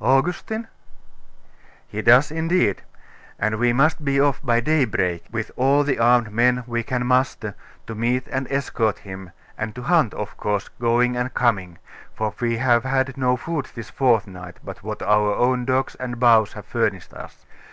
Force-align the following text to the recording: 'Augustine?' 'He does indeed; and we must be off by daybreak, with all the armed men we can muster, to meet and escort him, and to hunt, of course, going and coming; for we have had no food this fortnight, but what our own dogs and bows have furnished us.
'Augustine?' 0.00 0.66
'He 1.86 2.02
does 2.02 2.32
indeed; 2.32 2.82
and 3.38 3.60
we 3.60 3.72
must 3.72 4.04
be 4.04 4.18
off 4.20 4.42
by 4.44 4.58
daybreak, 4.58 5.24
with 5.30 5.52
all 5.54 5.84
the 5.84 6.00
armed 6.00 6.32
men 6.32 6.64
we 6.66 6.82
can 6.82 7.06
muster, 7.06 7.54
to 7.86 7.94
meet 7.94 8.26
and 8.32 8.50
escort 8.50 8.98
him, 8.98 9.30
and 9.56 9.76
to 9.76 9.82
hunt, 9.82 10.14
of 10.14 10.36
course, 10.36 10.66
going 10.80 11.16
and 11.16 11.32
coming; 11.32 11.78
for 12.12 12.34
we 12.40 12.56
have 12.56 12.82
had 12.82 13.16
no 13.16 13.36
food 13.36 13.68
this 13.76 13.88
fortnight, 13.90 14.56
but 14.64 14.82
what 14.82 15.00
our 15.00 15.36
own 15.36 15.64
dogs 15.64 15.94
and 15.94 16.18
bows 16.18 16.54
have 16.54 16.66
furnished 16.66 17.14
us. 17.14 17.46